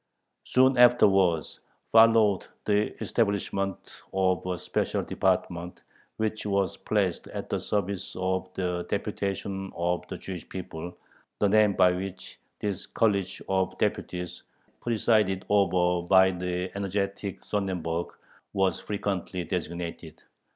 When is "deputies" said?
13.77-14.41